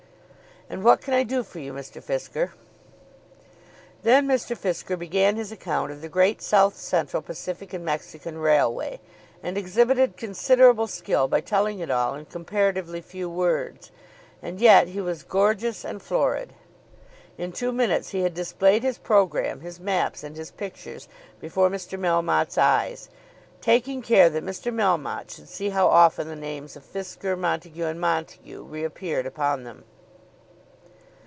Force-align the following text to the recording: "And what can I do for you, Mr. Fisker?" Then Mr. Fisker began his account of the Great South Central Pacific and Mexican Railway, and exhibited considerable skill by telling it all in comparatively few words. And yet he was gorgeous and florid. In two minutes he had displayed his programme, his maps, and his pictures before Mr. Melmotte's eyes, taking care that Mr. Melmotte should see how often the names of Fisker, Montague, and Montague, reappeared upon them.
"And 0.73 0.85
what 0.85 1.01
can 1.01 1.13
I 1.13 1.23
do 1.23 1.43
for 1.43 1.59
you, 1.59 1.73
Mr. 1.73 2.01
Fisker?" 2.01 2.51
Then 4.03 4.25
Mr. 4.25 4.55
Fisker 4.57 4.97
began 4.97 5.35
his 5.35 5.51
account 5.51 5.91
of 5.91 5.99
the 6.01 6.07
Great 6.07 6.41
South 6.41 6.77
Central 6.77 7.21
Pacific 7.21 7.73
and 7.73 7.83
Mexican 7.83 8.37
Railway, 8.37 9.01
and 9.43 9.57
exhibited 9.57 10.15
considerable 10.15 10.87
skill 10.87 11.27
by 11.27 11.41
telling 11.41 11.79
it 11.79 11.91
all 11.91 12.15
in 12.15 12.23
comparatively 12.23 13.01
few 13.01 13.29
words. 13.29 13.91
And 14.41 14.61
yet 14.61 14.87
he 14.87 15.01
was 15.01 15.23
gorgeous 15.23 15.83
and 15.83 16.01
florid. 16.01 16.53
In 17.37 17.51
two 17.51 17.73
minutes 17.73 18.11
he 18.11 18.21
had 18.21 18.33
displayed 18.33 18.81
his 18.83 18.97
programme, 18.97 19.59
his 19.59 19.77
maps, 19.77 20.23
and 20.23 20.37
his 20.37 20.51
pictures 20.51 21.09
before 21.41 21.69
Mr. 21.69 21.99
Melmotte's 21.99 22.57
eyes, 22.57 23.09
taking 23.59 24.01
care 24.01 24.29
that 24.29 24.45
Mr. 24.45 24.73
Melmotte 24.73 25.31
should 25.35 25.49
see 25.49 25.71
how 25.71 25.87
often 25.87 26.29
the 26.29 26.33
names 26.37 26.77
of 26.77 26.85
Fisker, 26.85 27.37
Montague, 27.37 27.83
and 27.85 27.99
Montague, 27.99 28.63
reappeared 28.63 29.25
upon 29.25 29.65
them. 29.65 29.83